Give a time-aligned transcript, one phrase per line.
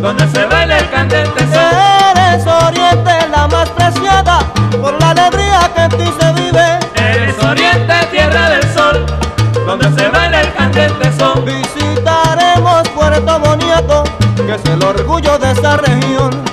[0.00, 2.16] donde se baila el candente son.
[2.16, 4.40] Eres oriente la más preciada,
[4.80, 6.78] por la alegría que en ti se vive.
[6.94, 9.06] Eres oriente, tierra del sol,
[9.66, 11.44] donde se baila el candente son.
[11.44, 14.04] Visitaremos Puerto Boniato,
[14.46, 16.45] que es el orgullo de esa región.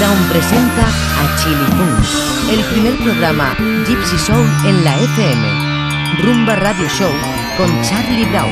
[0.00, 3.54] Brown presenta a Chili Funk, el primer programa
[3.86, 6.22] Gypsy Soul en la FM.
[6.24, 7.12] Rumba Radio Show
[7.58, 8.50] con Charlie Brown,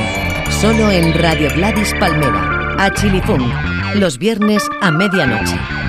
[0.61, 2.75] solo en Radio Gladys Palmera.
[2.77, 3.51] A Chili Funk,
[3.95, 5.88] los viernes a medianoche.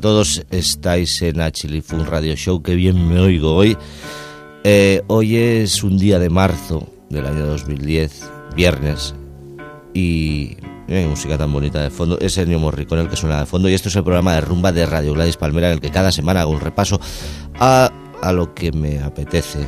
[0.00, 0.42] Todos.
[0.50, 2.62] Estáis en Achilifun Radio Show.
[2.62, 3.76] Qué bien me oigo hoy.
[4.64, 9.14] Eh, hoy es un día de marzo del año 2010, viernes,
[9.94, 10.56] y
[10.88, 12.18] eh, música tan bonita de fondo.
[12.18, 13.68] Es el Morricón el que suena de fondo.
[13.68, 16.10] Y esto es el programa de rumba de Radio Gladys Palmera, en el que cada
[16.10, 17.00] semana hago un repaso
[17.58, 17.90] a,
[18.22, 19.66] a lo que me apetece, eh,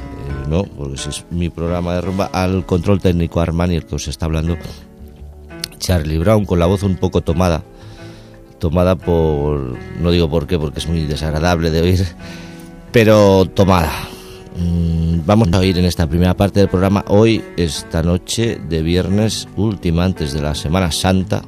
[0.48, 0.64] ¿no?
[0.64, 2.30] Porque ese es mi programa de rumba.
[2.33, 4.56] Al control técnico Armani, el que os está hablando,
[5.78, 7.64] Charlie Brown, con la voz un poco tomada
[8.62, 12.06] tomada por, no digo por qué, porque es muy desagradable de oír,
[12.92, 13.92] pero tomada.
[14.56, 19.48] Mm, Vamos a oír en esta primera parte del programa hoy, esta noche de viernes
[19.56, 21.42] última antes de la Semana Santa.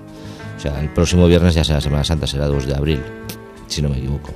[0.56, 3.00] O sea, el próximo viernes ya será Semana Santa, será 2 de abril,
[3.68, 4.32] si no me equivoco.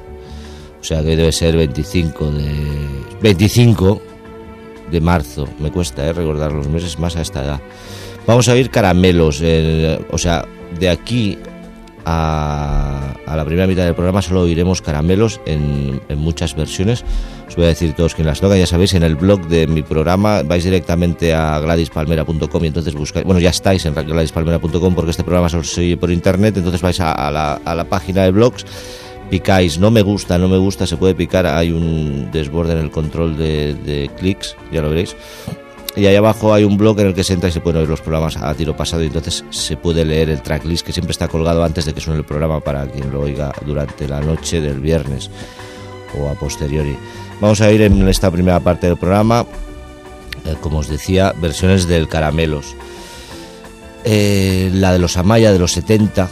[0.80, 2.50] O sea que debe ser 25 de
[3.20, 4.02] 25
[4.88, 5.48] de marzo.
[5.58, 7.60] Me cuesta eh, recordar los meses más a esta edad.
[8.24, 10.44] Vamos a oír caramelos, eh, o sea,
[10.78, 11.38] de aquí
[12.04, 17.04] a, la primera mitad del programa solo oiremos caramelos en, muchas versiones.
[17.46, 18.56] Os voy a decir todos quién las toca.
[18.56, 23.24] Ya sabéis, en el blog de mi programa vais directamente a gladispalmera.com y entonces buscáis.
[23.24, 26.56] Bueno, ya estáis en gladispalmera.com porque este programa solo se oye por internet.
[26.56, 28.64] Entonces vais a, a, la, a la página de blogs
[29.28, 32.90] picáis no me gusta, no me gusta, se puede picar, hay un desborde en el
[32.90, 35.14] control de, de clics, ya lo veréis.
[35.96, 37.88] Y ahí abajo hay un blog en el que se entra y se pueden oír
[37.88, 41.28] los programas a tiro pasado y entonces se puede leer el tracklist que siempre está
[41.28, 44.80] colgado antes de que suene el programa para quien lo oiga durante la noche del
[44.80, 45.30] viernes
[46.16, 46.96] o a posteriori.
[47.40, 49.46] Vamos a ir en esta primera parte del programa,
[50.44, 52.74] eh, como os decía, versiones del Caramelos.
[54.04, 56.28] Eh, la de los Amaya de los 70,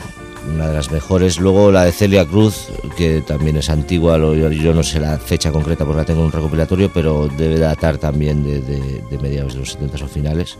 [0.55, 1.39] una de las mejores.
[1.39, 5.85] Luego la de Celia Cruz, que también es antigua, yo no sé la fecha concreta
[5.85, 10.05] porque la tengo en un recopilatorio, pero debe datar también de, mediados de los 70
[10.05, 10.57] o finales.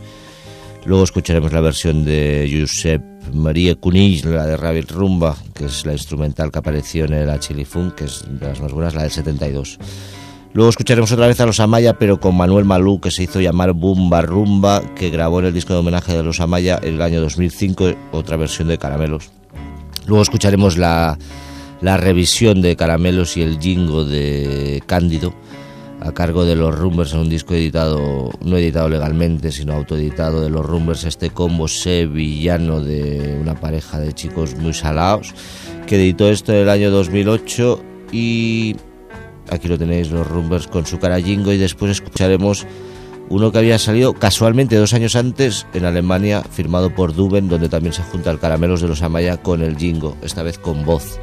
[0.85, 3.01] Luego escucharemos la versión de Josep
[3.33, 7.65] María Cunill, la de Rabbit Rumba, que es la instrumental que apareció en el Chili
[7.65, 9.79] Funk, que es de las más buenas, la del 72.
[10.53, 13.73] Luego escucharemos otra vez a los Amaya, pero con Manuel Malú, que se hizo llamar
[13.73, 17.93] Bumba Rumba, que grabó en el disco de homenaje de los Amaya el año 2005,
[18.11, 19.36] otra versión de Caramelos.
[20.07, 21.17] Luego escucharemos la,
[21.81, 25.33] la, revisión de Caramelos y el jingo de Cándido
[25.99, 30.49] a cargo de los Rumbers en un disco editado, no editado legalmente, sino autoeditado de
[30.49, 35.33] los Rumbers, este combo sevillano de una pareja de chicos muy salados,
[35.87, 37.81] que editó esto en el año 2008
[38.11, 38.75] y
[39.49, 42.65] aquí lo tenéis, los Rumbers con su cara jingo y después escucharemos
[43.29, 47.93] uno que había salido casualmente dos años antes en Alemania, firmado por Duben, donde también
[47.93, 51.19] se junta el Caramelos de los Amaya con el Jingo, esta vez con voz.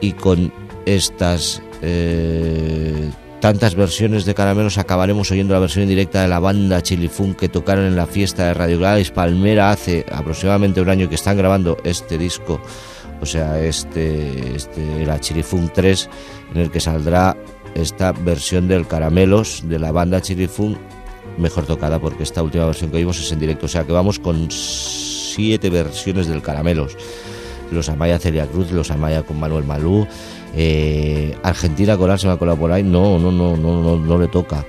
[0.00, 0.52] Y con
[0.86, 3.10] estas eh,
[3.40, 7.84] tantas versiones de Caramelos acabaremos oyendo la versión directa de la banda Chilifun que tocaron
[7.84, 12.18] en la fiesta de Radio Gladys Palmera hace aproximadamente un año que están grabando este
[12.18, 12.60] disco,
[13.20, 16.08] o sea, este, este la Chilifun 3,
[16.54, 17.36] en el que saldrá
[17.74, 20.78] esta versión del Caramelos de la banda Chilifun
[21.38, 24.18] mejor tocada porque esta última versión que vimos es en directo, o sea que vamos
[24.18, 26.96] con siete versiones del Caramelos.
[27.70, 30.06] Los Amaya Celia Cruz, los Amaya con Manuel Malú,
[30.54, 34.64] eh, Argentina colado por ahí, no, no, no, no, no, no le toca.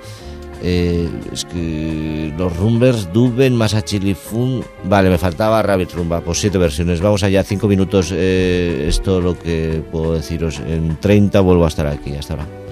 [0.62, 4.62] Eh, es que los Rumbers, Duben, Masa Chilifun.
[4.84, 7.00] Vale, me faltaba Rabbit Rumba, pues siete versiones.
[7.00, 8.12] Vamos allá, cinco minutos.
[8.14, 10.60] Eh, es lo que puedo deciros.
[10.60, 12.14] En 30 vuelvo a estar aquí.
[12.14, 12.69] Hasta ahora.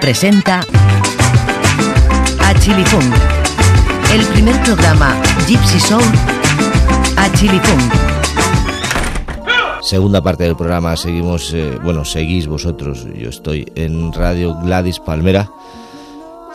[0.00, 0.60] Presenta
[2.40, 2.84] a Chili
[4.14, 6.02] el primer programa Gypsy Soul
[7.16, 7.92] a Chili Funk.
[9.82, 15.50] Segunda parte del programa, seguimos, eh, bueno, seguís vosotros, yo estoy en Radio Gladys Palmera.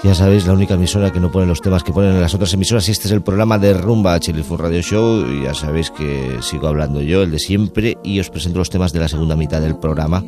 [0.04, 2.54] Ya sabéis, la única emisora que no pone los temas que ponen en las otras
[2.54, 5.26] emisoras y este es el programa de Rumba Chilifun Radio Show.
[5.44, 9.00] Ya sabéis que sigo hablando yo, el de siempre, y os presento los temas de
[9.00, 10.22] la segunda mitad del programa.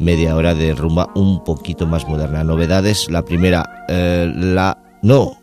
[0.00, 2.42] Media hora de rumba un poquito más moderna.
[2.42, 4.76] Novedades, la primera, eh, la...
[5.02, 5.36] No,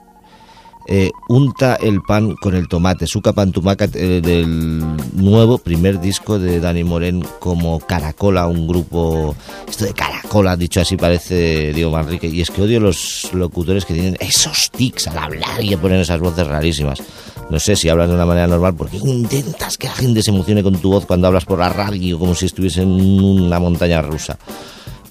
[0.90, 6.40] eh, unta el pan con el tomate, Suca Pan Tumaca eh, del nuevo primer disco
[6.40, 9.36] de Dani Moren como Caracola, un grupo,
[9.68, 13.96] esto de Caracola, dicho así parece Diego Manrique, y es que odio los locutores que
[13.96, 17.04] tienen esos tics al hablar y que ponen esas voces rarísimas.
[17.50, 20.64] No sé si hablan de una manera normal, porque intentas que la gente se emocione
[20.64, 24.38] con tu voz cuando hablas por la radio, como si estuviese en una montaña rusa.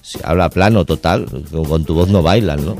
[0.01, 1.25] Si habla plano, total,
[1.67, 2.75] con tu voz no bailan, ¿no?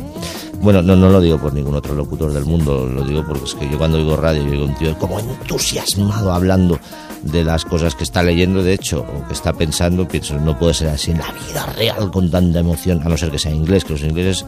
[0.60, 3.54] Bueno, no, no lo digo por ningún otro locutor del mundo, lo digo porque es
[3.56, 6.80] que yo cuando oigo radio, yo digo un tío como entusiasmado hablando
[7.22, 10.74] de las cosas que está leyendo, de hecho, o que está pensando, pienso, no puede
[10.74, 13.84] ser así en la vida real con tanta emoción, a no ser que sea inglés,
[13.86, 14.46] que los ingleses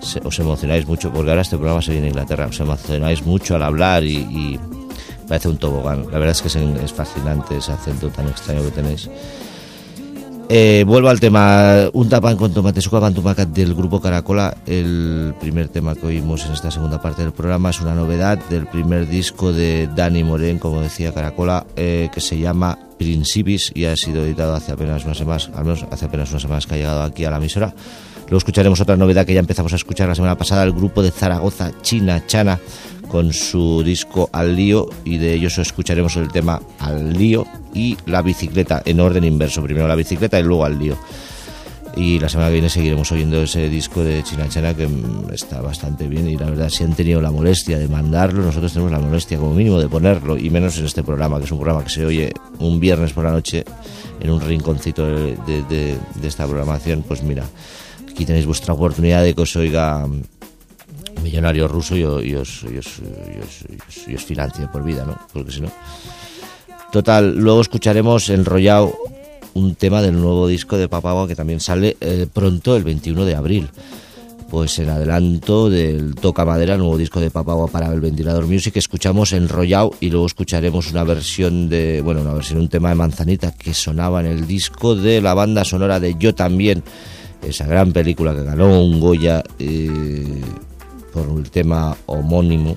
[0.00, 3.54] se- os emocionáis mucho, porque ahora este programa se viene a Inglaterra, os emocionáis mucho
[3.54, 4.60] al hablar y, y
[5.28, 6.02] parece un tobogán.
[6.10, 9.08] La verdad es que es, es fascinante ese acento tan extraño que tenéis.
[10.54, 14.54] Eh, vuelvo al tema Un tapan con tomate suca pan tumaca del grupo Caracola.
[14.66, 18.66] El primer tema que oímos en esta segunda parte del programa es una novedad del
[18.66, 23.96] primer disco de Dani Morén, como decía Caracola, eh, que se llama Principis y ha
[23.96, 27.02] sido editado hace apenas unas semanas, al menos hace apenas unas semanas que ha llegado
[27.02, 27.74] aquí a la emisora.
[28.24, 31.12] Luego escucharemos otra novedad que ya empezamos a escuchar la semana pasada, el grupo de
[31.12, 32.60] Zaragoza, China Chana,
[33.12, 38.22] con su disco Al Lío, y de ellos escucharemos el tema Al Lío y la
[38.22, 40.96] bicicleta, en orden inverso, primero la bicicleta y luego Al Lío.
[41.94, 45.60] Y la semana que viene seguiremos oyendo ese disco de China Chana que mm, está
[45.60, 48.98] bastante bien y la verdad si han tenido la molestia de mandarlo, nosotros tenemos la
[48.98, 51.90] molestia como mínimo de ponerlo y menos en este programa, que es un programa que
[51.90, 53.62] se oye un viernes por la noche
[54.20, 57.44] en un rinconcito de, esta programación, pues mira,
[58.10, 60.22] aquí tenéis vuestra oportunidad de que os oiga mm,
[61.22, 62.64] millonario ruso y, os-
[64.06, 65.16] y os financie por vida, ¿no?
[65.32, 65.68] Porque si no...
[66.92, 68.92] Total, luego escucharemos Enrollado
[69.54, 73.34] un tema del nuevo disco de Papagua que también sale eh, pronto, el 21 de
[73.34, 73.68] abril.
[74.50, 79.32] Pues en adelanto del Toca Madera, nuevo disco de Papagua para el Ventilador Music, escuchamos
[79.32, 83.72] Enrollado y luego escucharemos una versión de, bueno, una versión, un tema de Manzanita que
[83.72, 86.82] sonaba en el disco de la banda sonora de Yo también,
[87.42, 90.42] esa gran película que ganó un Goya eh,
[91.12, 92.76] por el tema homónimo,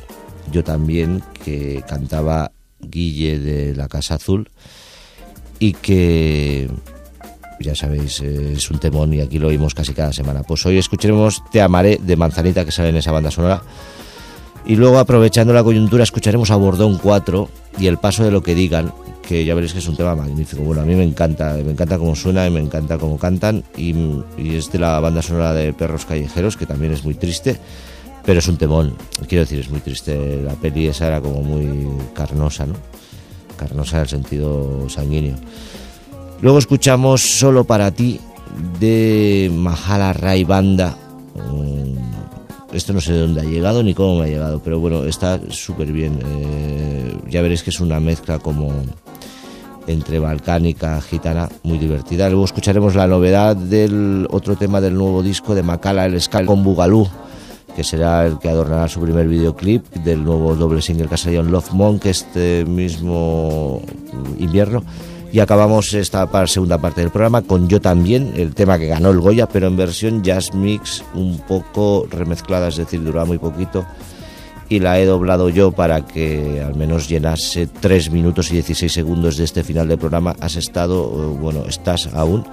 [0.51, 4.49] Yo también, que cantaba Guille de la Casa Azul
[5.57, 6.69] y que
[7.59, 10.43] ya sabéis, eh, es un temón y aquí lo oímos casi cada semana.
[10.43, 13.63] Pues hoy escucharemos Te amaré de Manzanita que sale en esa banda sonora.
[14.65, 18.55] Y luego, aprovechando la coyuntura, escucharemos a Bordón 4 y El paso de lo que
[18.55, 20.63] digan, que ya veréis que es un tema magnífico.
[20.63, 23.63] Bueno, a mí me encanta, me encanta cómo suena y me encanta cómo cantan.
[23.77, 23.93] Y
[24.55, 27.59] es de la banda sonora de Perros Callejeros, que también es muy triste,
[28.25, 28.95] pero es un temón.
[29.27, 30.41] Quiero decir, es muy triste.
[30.43, 32.73] La peli esa era como muy carnosa, ¿no?
[33.57, 35.35] Carnosa en el sentido sanguíneo.
[36.41, 38.19] Luego escuchamos Solo para ti
[38.79, 40.97] de Mahala Rai Banda.
[41.51, 45.05] Mm, Esto no sé de dónde ha llegado ni cómo me ha llegado, pero bueno,
[45.05, 46.19] está súper bien.
[46.25, 48.73] Eh, ya veréis que es una mezcla como
[49.87, 52.27] entre balcánica, gitana, muy divertida.
[52.27, 56.63] Luego escucharemos la novedad del otro tema del nuevo disco de Macala, el Skal con
[56.63, 57.07] Bugalú,
[57.75, 61.51] que será el que adornará su primer videoclip del nuevo doble single que salió en
[61.51, 63.81] Love Monk este mismo
[64.39, 64.83] invierno.
[65.31, 69.19] Y acabamos esta segunda parte del programa con Yo también, el tema que ganó el
[69.19, 73.85] Goya, pero en versión jazz mix un poco remezclada, es decir, duraba muy poquito.
[74.69, 79.35] Y la he doblado yo para que al menos llenase 3 minutos y 16 segundos
[79.35, 80.35] de este final del programa.
[80.39, 82.45] Has estado, eh, bueno, estás aún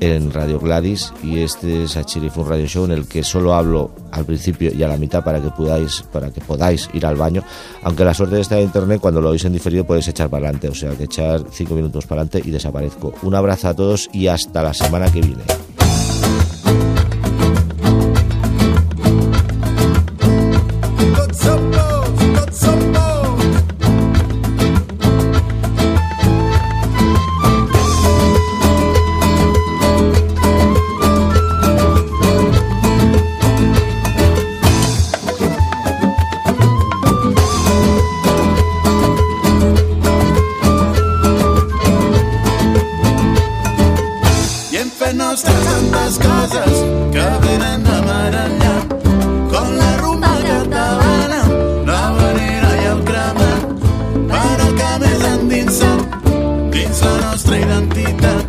[0.00, 3.92] en Radio Gladys y este es Achille Fun Radio Show en el que solo hablo
[4.10, 7.42] al principio y a la mitad para que podáis para que podáis ir al baño.
[7.82, 10.48] Aunque la suerte de estar en internet cuando lo oís en diferido podéis echar para
[10.48, 10.68] adelante.
[10.68, 13.12] O sea que echar cinco minutos para adelante y desaparezco.
[13.22, 15.42] Un abrazo a todos y hasta la semana que viene
[57.30, 58.39] dins la nostra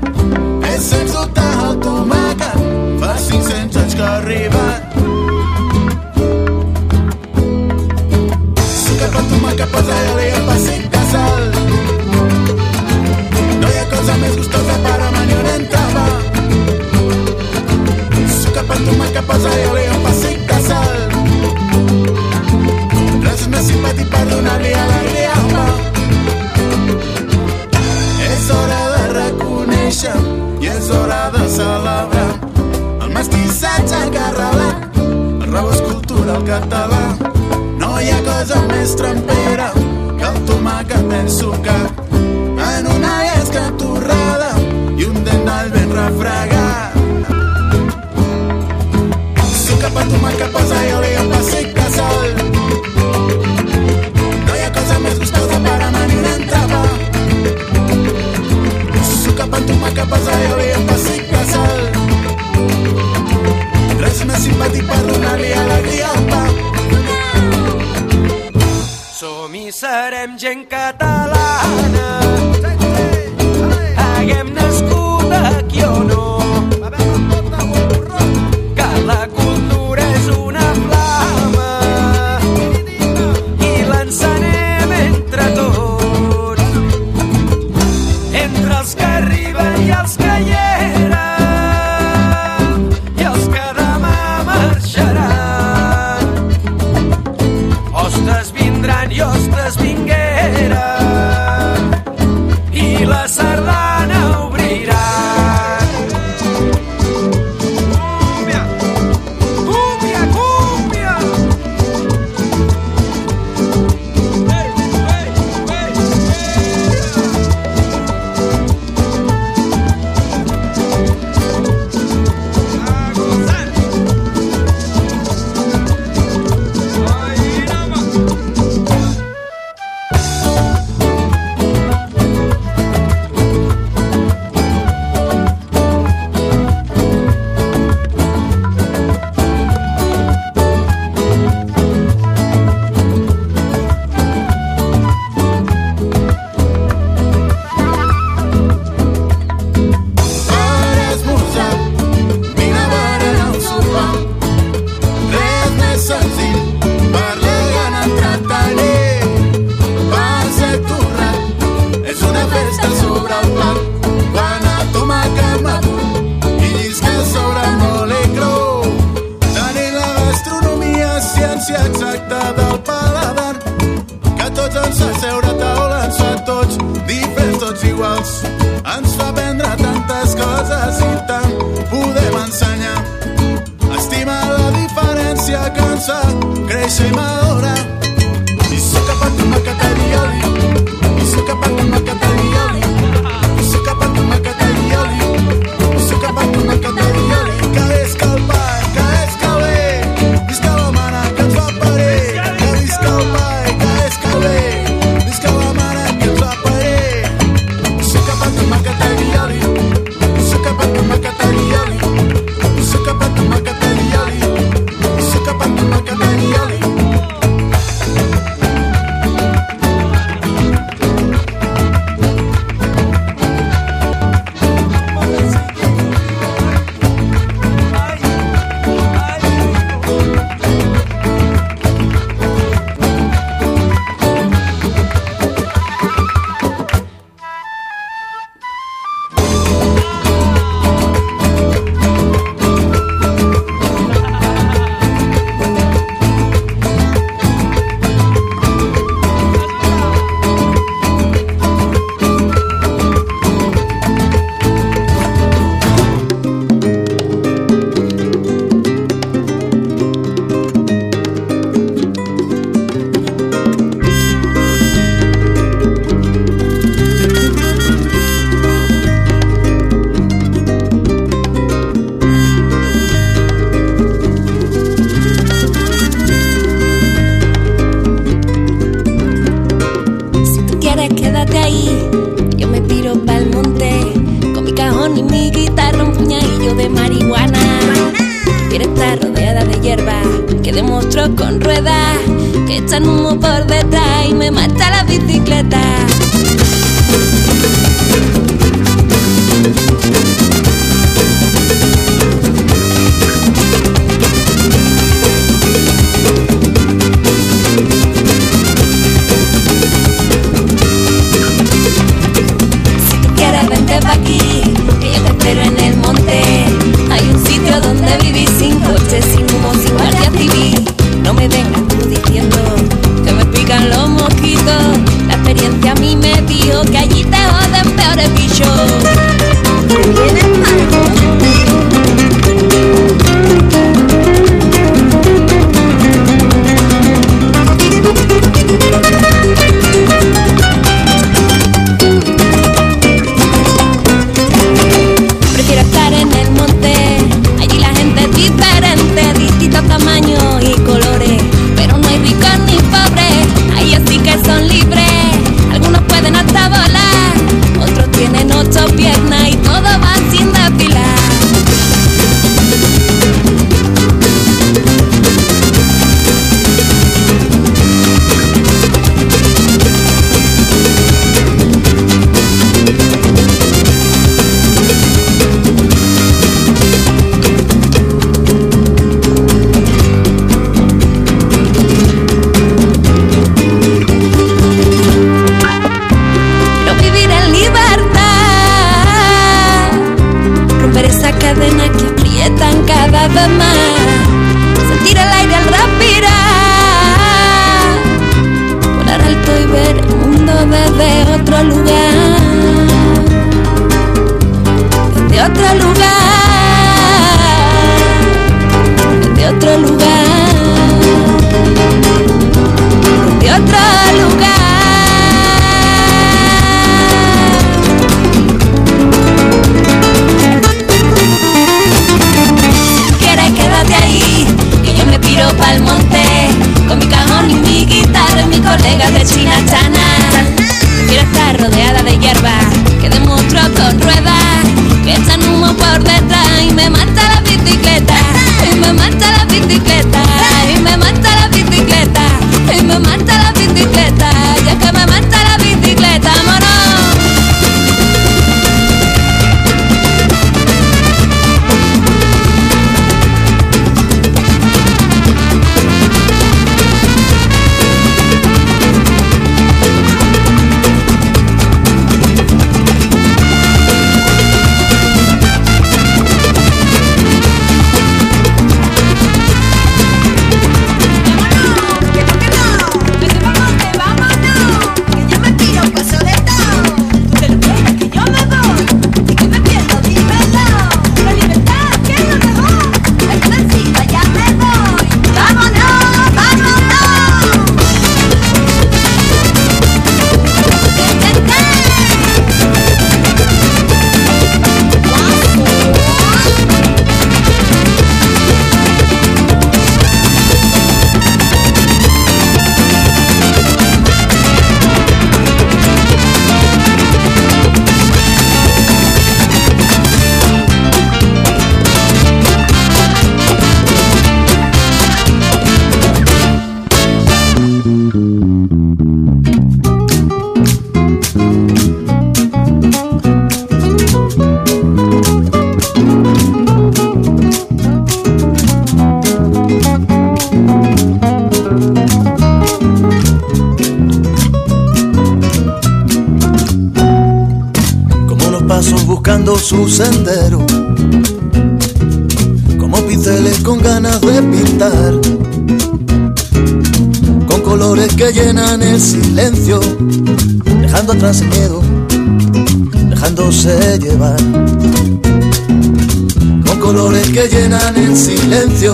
[556.92, 558.94] colores que llenan el silencio,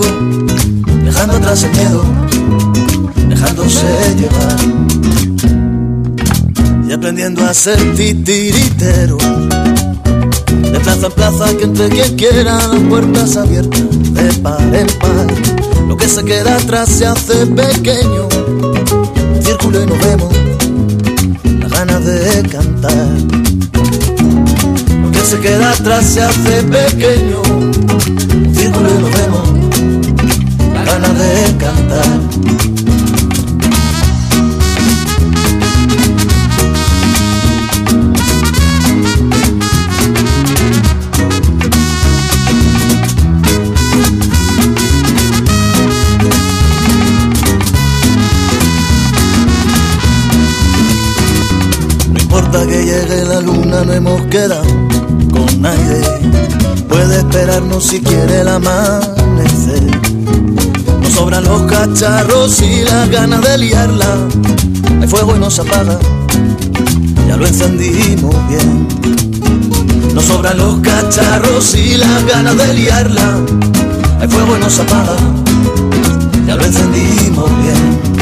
[1.04, 2.04] dejando atrás el miedo,
[3.28, 3.86] dejándose
[4.16, 4.56] llevar
[6.88, 9.18] y aprendiendo a ser titiritero.
[9.18, 15.26] De plaza en plaza, que entre quien quiera, las puertas abiertas, de par en par.
[15.88, 18.28] Lo que se queda atrás se hace pequeño,
[19.40, 20.32] círculo y nos vemos,
[21.58, 23.47] la ganas de cantar.
[25.28, 27.42] Se queda atrás se hace pequeño,
[28.54, 29.52] círculo y nos vemos,
[30.72, 32.20] la ganas de cantar.
[52.12, 54.77] No importa que llegue la luna, no hemos quedado.
[57.58, 59.82] Esperarnos si quiere el amanecer.
[61.02, 64.16] Nos sobran los cacharros y las ganas de liarla.
[65.00, 65.98] Hay fuego y no se apaga,
[67.26, 68.86] ya lo encendimos bien.
[70.14, 73.38] Nos sobran los cacharros y las ganas de liarla.
[74.20, 75.16] Hay fuego y no se apaga,
[76.46, 78.17] ya lo encendimos bien.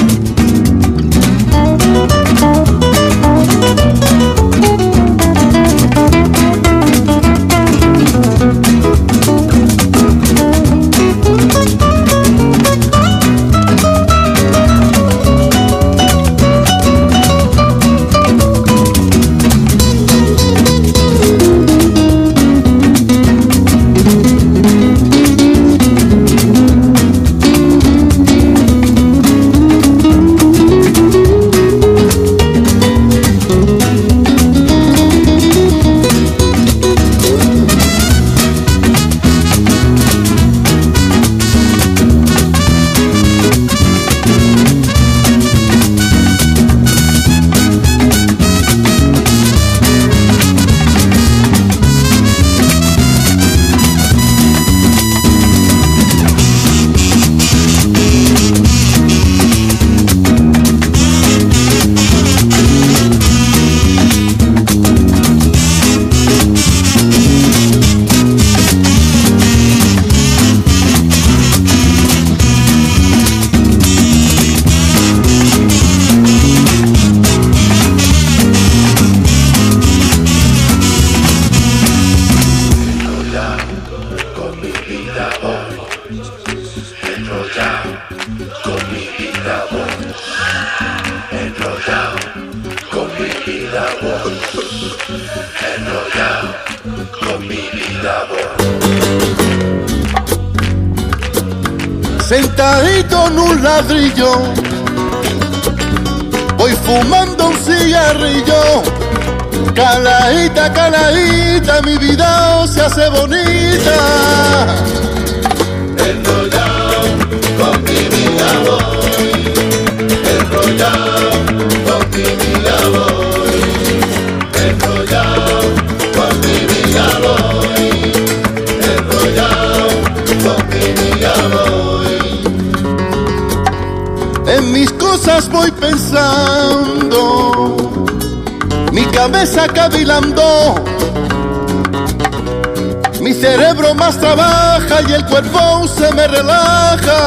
[143.40, 147.18] Cerebro más trabaja y el cuerpo se me relaja.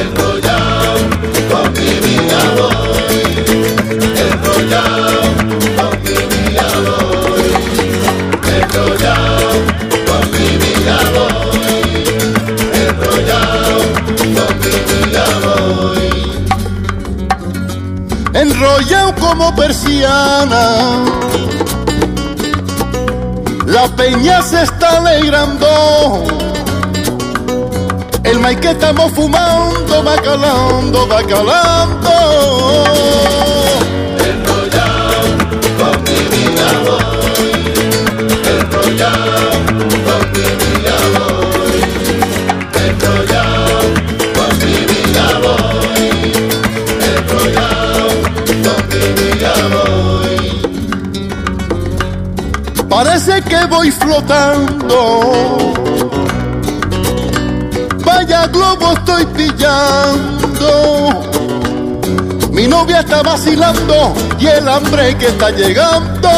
[0.00, 0.94] Enrollado
[1.50, 3.24] con mi vida voy,
[4.26, 5.20] enrollado
[5.76, 7.50] con mi vida voy,
[8.56, 9.50] enrollado
[10.06, 11.90] con mi vida voy,
[12.86, 13.76] enrollado
[14.36, 16.10] con mi vida voy.
[18.34, 20.64] enrollado como persiana.
[23.76, 26.24] La peña se está alegrando.
[28.24, 32.10] El maíz que estamos fumando va calando, va calando.
[35.78, 36.26] Con mi
[53.90, 55.74] flotando.
[58.04, 60.70] Vaya globo estoy pillando.
[62.52, 66.30] Mi novia está vacilando y el hambre que está llegando.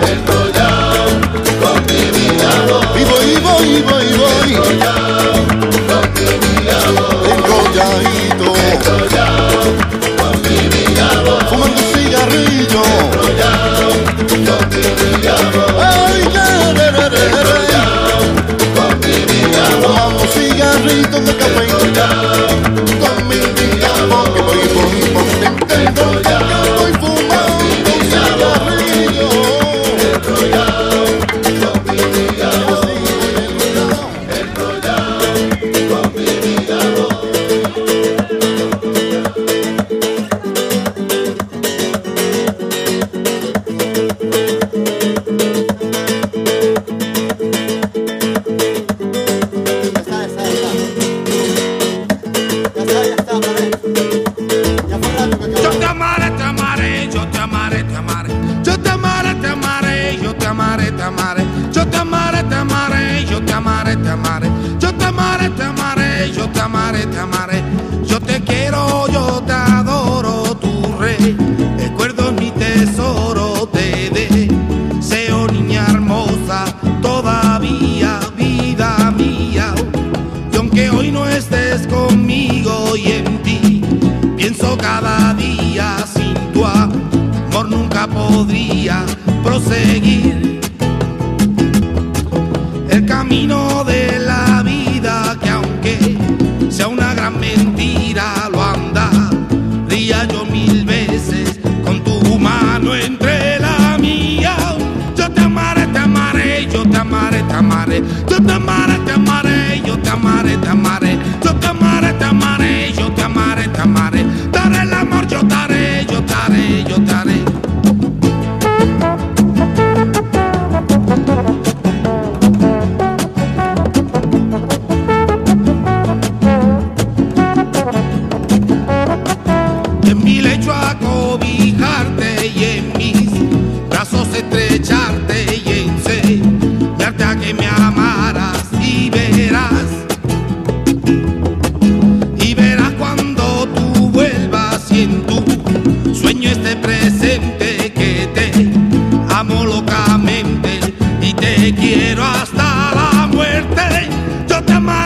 [0.00, 1.04] Enrollado
[1.60, 2.00] con mi
[2.68, 3.00] voy.
[3.00, 4.54] Y voy, y voy, y voy, voy.
[4.56, 4.80] Voy.
[7.30, 8.46] Enrolladito,
[19.82, 22.06] Fumamos cigarritos de cafeína.
[23.00, 23.36] Con mi
[24.34, 26.29] porque voy por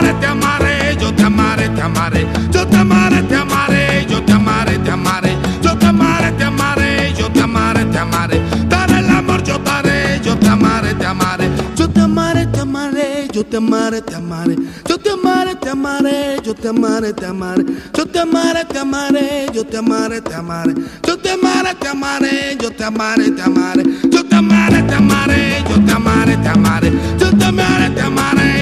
[0.09, 4.33] amaré te amaré yo te amaré te amaré yo te amaré te amaré yo te
[4.33, 9.09] amaré te amaré yo te amaré te amaré yo te amaré te amaré daré el
[9.09, 13.57] amor yo daré yo te amaré te amaré yo te amaré te amaré yo te
[13.57, 14.55] amaré te amaré
[14.87, 19.25] yo te amaré te amaré yo te amaré te amaré yo te amaré te amaré
[19.53, 23.83] yo te amaré te amaré yo te amaré te amaré yo te amaré te amaré
[24.11, 28.54] yo te amaré te amaré yo te amaré te amaré yo te amaré te amaré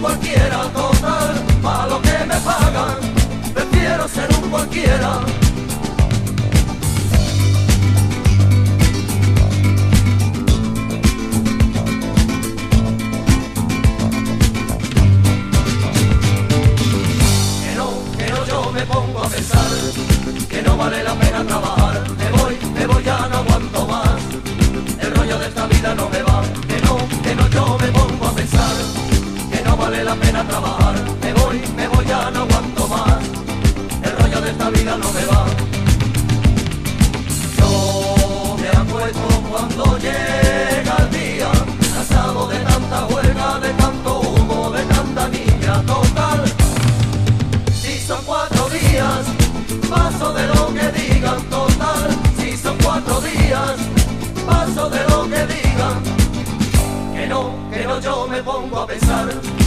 [0.00, 2.96] cualquiera, total, para lo que me pagan,
[3.54, 5.20] prefiero ser un cualquiera.
[17.62, 19.66] Que no, que no yo me pongo a pensar,
[20.48, 24.20] que no vale la pena trabajar, me voy, me voy, ya no aguanto más,
[25.00, 28.26] el rollo de esta vida no me va, que no, que no yo me pongo
[28.26, 29.07] a pensar
[29.78, 30.94] vale la pena trabajar.
[31.22, 33.18] Me voy, me voy, ya no aguanto más.
[34.02, 35.46] El rollo de esta vida no me va.
[37.58, 41.50] Yo me acuesto cuando llega el día,
[41.94, 46.40] cansado de tanta huelga, de tanto humo, de tanta niña total.
[47.80, 49.22] Si son cuatro días,
[49.88, 52.08] paso de lo que digan total.
[52.38, 53.76] Si son cuatro días,
[54.44, 55.96] paso de lo que digan.
[57.14, 59.57] Que no, que no, yo me pongo a pensar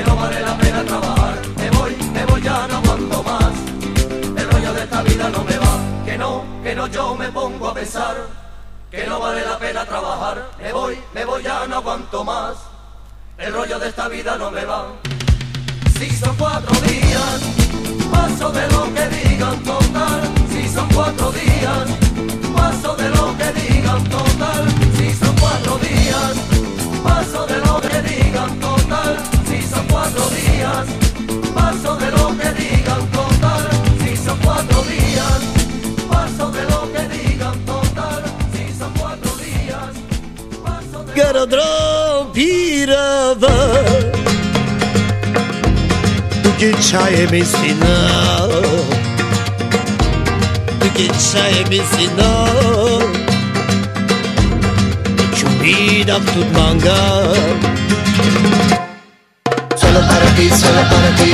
[0.00, 1.38] que no vale la pena trabajar.
[1.56, 3.52] Me voy, me voy, ya no aguanto más.
[4.36, 6.04] El rollo de esta vida no me va.
[6.06, 8.16] Que no, que no, yo me pongo a pensar
[8.90, 10.50] que no vale la pena trabajar.
[10.62, 12.56] Me voy, me voy, ya no aguanto más.
[13.36, 14.86] El rollo de esta vida no me va.
[15.98, 17.40] Si son cuatro días,
[18.10, 20.20] paso de lo que digan total.
[20.50, 21.86] Si son cuatro días,
[22.54, 24.64] paso de lo que digan total.
[24.96, 26.32] Si son cuatro días,
[27.04, 29.39] paso de lo que digan total.
[30.12, 30.86] Cuatro días,
[31.54, 33.68] paso de lo que digan total.
[34.02, 35.40] Si son cuatro días,
[36.10, 38.22] paso de lo que digan total.
[38.52, 39.92] Si son cuatro días,
[40.64, 43.56] paso de Garodro pirava
[46.42, 47.94] Tu che c'hai messina
[50.80, 52.28] Tu che c'hai messina
[55.36, 57.70] Ciumida tut manga.
[58.16, 58.79] Solo
[60.10, 61.30] para ti, solo para ti.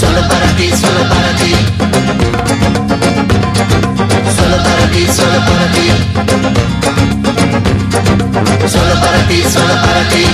[0.00, 1.52] Solo para ti, solo para ti.
[4.36, 5.86] Solo para ti, solo para ti.
[8.74, 10.24] Solo para ti, solo para ti.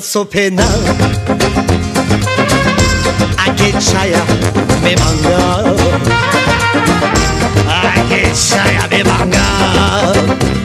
[0.00, 0.64] So pena
[3.36, 4.12] A che c'hai
[4.82, 5.74] me manga
[7.68, 10.63] A che c'hai me manga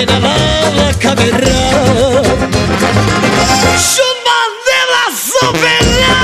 [0.00, 1.58] Te la lava camera
[3.76, 6.14] Shun mandela so pena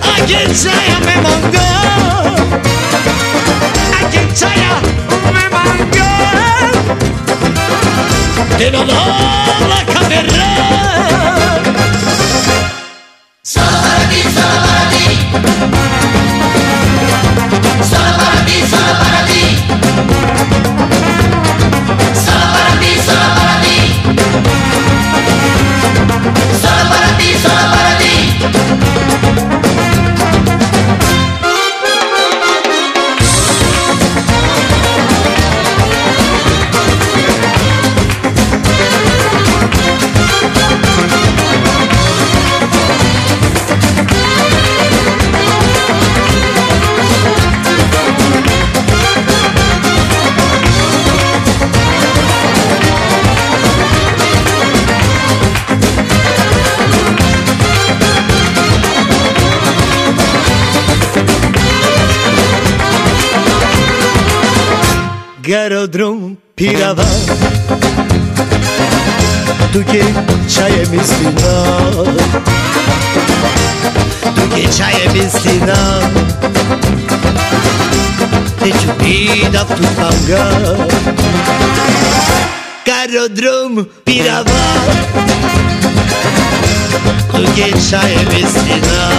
[0.00, 1.68] A che c'hai me manga
[3.92, 4.62] A che c'hai
[5.32, 6.10] me manga
[8.56, 10.46] Te la lava camera
[13.42, 15.06] Solo para ti, solo para ti.
[17.90, 19.27] Solo para ti, solo para ti.
[24.38, 24.67] Solo
[65.48, 67.04] garodrom pirava.
[69.72, 70.04] Duke
[70.54, 71.54] čaje mislina
[74.36, 76.00] Duke čaje mislina
[78.64, 80.44] Neću pida tutam ga
[82.86, 85.57] Garodrom pirava.
[87.32, 89.10] Tugeçay misina